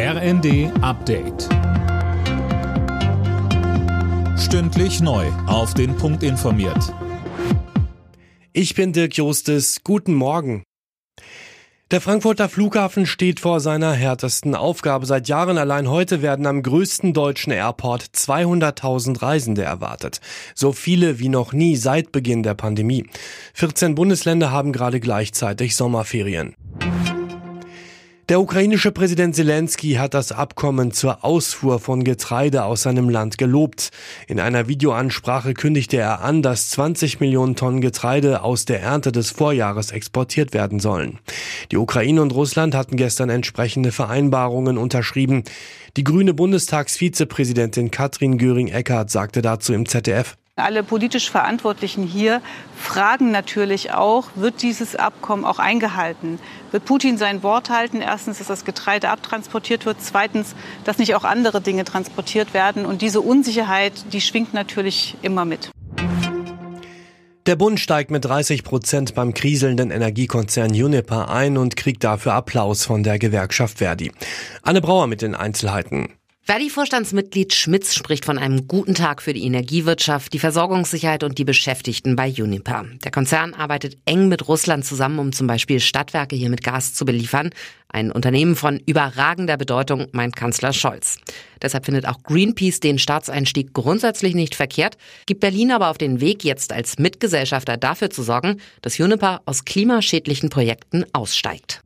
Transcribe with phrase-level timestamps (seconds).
[0.00, 1.48] RND Update.
[4.38, 5.26] Stündlich neu.
[5.48, 6.94] Auf den Punkt informiert.
[8.52, 9.80] Ich bin Dirk Jostes.
[9.82, 10.62] Guten Morgen.
[11.90, 15.04] Der Frankfurter Flughafen steht vor seiner härtesten Aufgabe.
[15.04, 20.20] Seit Jahren allein heute werden am größten deutschen Airport 200.000 Reisende erwartet.
[20.54, 23.06] So viele wie noch nie seit Beginn der Pandemie.
[23.54, 26.54] 14 Bundesländer haben gerade gleichzeitig Sommerferien.
[28.28, 33.88] Der ukrainische Präsident Zelensky hat das Abkommen zur Ausfuhr von Getreide aus seinem Land gelobt.
[34.26, 39.30] In einer Videoansprache kündigte er an, dass 20 Millionen Tonnen Getreide aus der Ernte des
[39.30, 41.20] Vorjahres exportiert werden sollen.
[41.72, 45.44] Die Ukraine und Russland hatten gestern entsprechende Vereinbarungen unterschrieben.
[45.96, 50.36] Die grüne Bundestagsvizepräsidentin Katrin Göring-Eckardt sagte dazu im ZDF.
[50.58, 52.40] Alle politisch Verantwortlichen hier
[52.76, 56.38] fragen natürlich auch, wird dieses Abkommen auch eingehalten?
[56.72, 58.00] Wird Putin sein Wort halten?
[58.00, 59.98] Erstens, dass das Getreide abtransportiert wird.
[60.00, 60.54] Zweitens,
[60.84, 62.86] dass nicht auch andere Dinge transportiert werden.
[62.86, 65.70] Und diese Unsicherheit, die schwingt natürlich immer mit.
[67.46, 72.84] Der Bund steigt mit 30 Prozent beim kriselnden Energiekonzern Uniper ein und kriegt dafür Applaus
[72.84, 74.12] von der Gewerkschaft Verdi.
[74.62, 76.17] Anne Brauer mit den Einzelheiten.
[76.50, 82.16] Verdi-Vorstandsmitglied Schmitz spricht von einem guten Tag für die Energiewirtschaft, die Versorgungssicherheit und die Beschäftigten
[82.16, 82.86] bei Uniper.
[83.04, 87.04] Der Konzern arbeitet eng mit Russland zusammen, um zum Beispiel Stadtwerke hier mit Gas zu
[87.04, 87.50] beliefern.
[87.88, 91.18] Ein Unternehmen von überragender Bedeutung, meint Kanzler Scholz.
[91.60, 96.44] Deshalb findet auch Greenpeace den Staatseinstieg grundsätzlich nicht verkehrt, gibt Berlin aber auf den Weg,
[96.44, 101.82] jetzt als Mitgesellschafter dafür zu sorgen, dass Uniper aus klimaschädlichen Projekten aussteigt.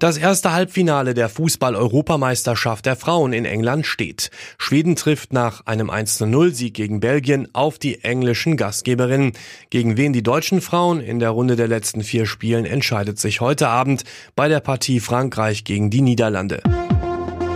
[0.00, 4.30] Das erste Halbfinale der Fußball-Europameisterschaft der Frauen in England steht.
[4.56, 9.32] Schweden trifft nach einem 1-0-Sieg gegen Belgien auf die englischen Gastgeberinnen.
[9.68, 13.68] Gegen wen die deutschen Frauen in der Runde der letzten vier Spielen entscheidet sich heute
[13.68, 16.62] Abend bei der Partie Frankreich gegen die Niederlande.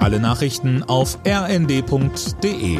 [0.00, 2.78] Alle Nachrichten auf rnd.de